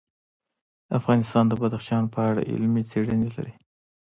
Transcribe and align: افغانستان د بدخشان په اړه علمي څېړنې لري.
افغانستان 0.99 1.43
د 1.49 1.53
بدخشان 1.61 2.03
په 2.13 2.19
اړه 2.29 2.41
علمي 2.51 2.83
څېړنې 2.91 3.29
لري. 3.35 3.53